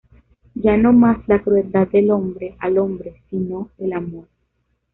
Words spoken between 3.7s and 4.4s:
el amor.